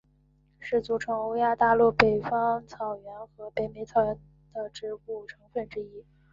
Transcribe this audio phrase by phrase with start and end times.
[0.59, 4.17] 是组成欧亚大陆北方草原和北美草原
[4.51, 6.03] 的植物成分之一。